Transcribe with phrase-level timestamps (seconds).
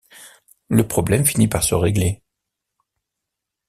[0.67, 2.23] Le problème finit par se régler.